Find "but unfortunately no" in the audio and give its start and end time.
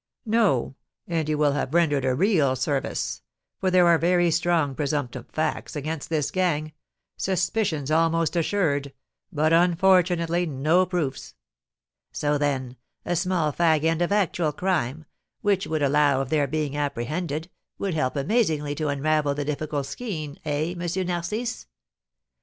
9.31-10.87